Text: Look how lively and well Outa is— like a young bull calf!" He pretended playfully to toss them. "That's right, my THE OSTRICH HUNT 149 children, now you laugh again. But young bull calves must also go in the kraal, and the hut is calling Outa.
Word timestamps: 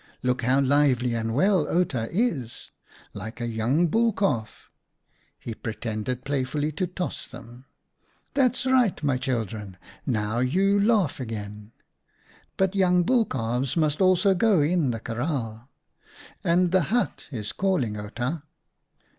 Look 0.23 0.41
how 0.41 0.59
lively 0.59 1.13
and 1.13 1.35
well 1.35 1.69
Outa 1.69 2.09
is— 2.11 2.71
like 3.13 3.39
a 3.39 3.45
young 3.45 3.85
bull 3.85 4.13
calf!" 4.13 4.71
He 5.37 5.53
pretended 5.53 6.25
playfully 6.25 6.71
to 6.71 6.87
toss 6.87 7.27
them. 7.27 7.65
"That's 8.33 8.65
right, 8.65 8.97
my 9.03 9.17
THE 9.17 9.19
OSTRICH 9.19 9.27
HUNT 9.27 9.51
149 9.61 9.69
children, 9.69 9.77
now 10.07 10.39
you 10.39 10.79
laugh 10.79 11.19
again. 11.19 11.71
But 12.57 12.73
young 12.73 13.03
bull 13.03 13.25
calves 13.25 13.77
must 13.77 14.01
also 14.01 14.33
go 14.33 14.61
in 14.61 14.89
the 14.89 14.99
kraal, 14.99 15.69
and 16.43 16.71
the 16.71 16.81
hut 16.89 17.27
is 17.29 17.51
calling 17.51 17.95
Outa. 17.95 18.41